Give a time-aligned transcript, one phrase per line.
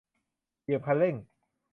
[0.63, 1.15] เหยียบคันเร่ง